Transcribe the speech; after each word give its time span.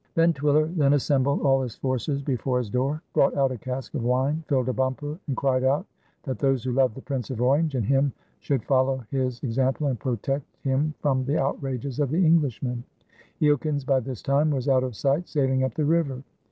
Van 0.15 0.33
Twiller 0.33 0.65
then 0.65 0.93
assembled 0.93 1.41
all 1.41 1.61
his 1.61 1.75
forces 1.75 2.23
before 2.23 2.57
his 2.57 2.71
door, 2.71 3.03
brought 3.13 3.37
out 3.37 3.51
a 3.51 3.57
cask 3.59 3.93
of 3.93 4.01
wine, 4.03 4.43
filled 4.47 4.67
a 4.69 4.73
bumper, 4.73 5.19
and 5.27 5.37
cried 5.37 5.63
out 5.63 5.85
that 6.23 6.39
those 6.39 6.63
who 6.63 6.71
loved 6.71 6.95
the 6.95 7.01
Prince 7.03 7.29
of 7.29 7.39
Orange 7.39 7.75
and 7.75 7.85
him 7.85 8.11
should 8.39 8.63
follow 8.65 9.05
his 9.11 9.43
example 9.43 9.85
and 9.85 9.99
protect 9.99 10.57
him 10.63 10.95
from 11.01 11.23
the 11.25 11.37
outrages 11.37 11.99
of 11.99 12.09
the 12.09 12.25
Englishman; 12.25 12.83
Eelkens, 13.43 13.85
by 13.85 13.99
this 13.99 14.23
time, 14.23 14.49
was 14.49 14.67
out 14.67 14.83
of 14.83 14.95
sight 14.95 15.27
sailing 15.27 15.63
up 15.63 15.75
the 15.75 15.85
river. 15.85 16.23